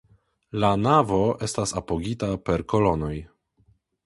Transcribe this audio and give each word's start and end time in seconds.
La 0.63 0.71
navo 0.85 1.19
estas 1.49 1.75
apogita 1.83 2.31
per 2.49 2.65
kolonoj. 2.75 3.15